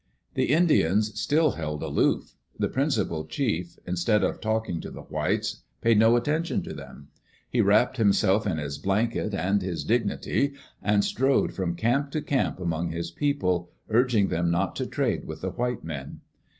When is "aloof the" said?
1.83-2.69